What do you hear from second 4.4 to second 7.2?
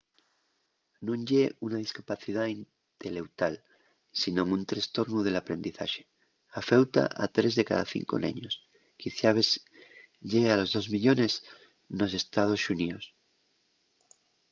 un trestornu del aprendizaxe; afeuta